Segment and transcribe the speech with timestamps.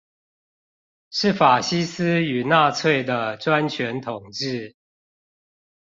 [1.11, 4.75] 是法西斯與納粹的專權統治